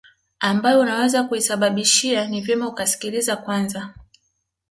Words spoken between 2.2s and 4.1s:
ni vyema ukasikiliza Kwanza